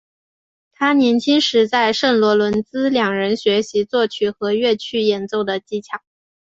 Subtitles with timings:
[0.71, 6.01] 他年轻时在圣罗伦兹两人学习作曲和乐器演奏的技巧。